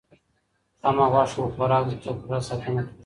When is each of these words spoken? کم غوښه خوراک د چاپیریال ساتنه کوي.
کم 0.81 0.97
غوښه 1.11 1.43
خوراک 1.55 1.83
د 1.89 1.93
چاپیریال 2.03 2.41
ساتنه 2.49 2.81
کوي. 2.85 2.97